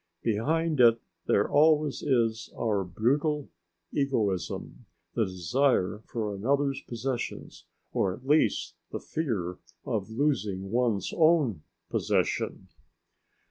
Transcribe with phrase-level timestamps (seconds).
[0.23, 3.49] Behind it there always is our brutal
[3.91, 11.61] egoism, the desire for another's possessions, or at least the fear of losing one's own
[11.91, 12.67] possession.